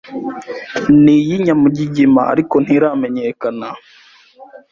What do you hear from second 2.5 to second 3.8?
ntiramenyekana